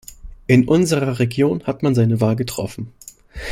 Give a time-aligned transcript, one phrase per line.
[0.47, 2.91] In unserer Region hat man seine Wahl getroffen.